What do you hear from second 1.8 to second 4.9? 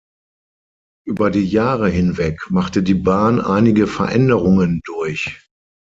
hinweg machte die Bahn einige Veränderungen